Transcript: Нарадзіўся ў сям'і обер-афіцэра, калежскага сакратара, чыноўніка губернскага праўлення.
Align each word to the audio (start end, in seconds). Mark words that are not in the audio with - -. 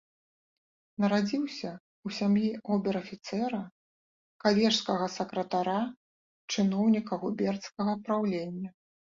Нарадзіўся 1.03 1.71
ў 2.05 2.09
сям'і 2.19 2.47
обер-афіцэра, 2.75 3.61
калежскага 4.45 5.05
сакратара, 5.19 5.79
чыноўніка 6.57 7.13
губернскага 7.27 7.91
праўлення. 8.11 8.69